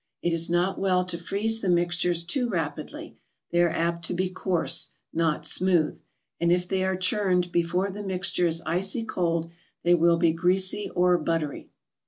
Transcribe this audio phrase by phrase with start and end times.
[0.23, 3.17] It is not well to freeze the mixtures too rapidly;
[3.51, 6.01] they are apt to be coarse, not smooth,
[6.39, 9.51] and if they are churned before the mixture is icy cold
[9.83, 11.69] they will be greasy or "buttery."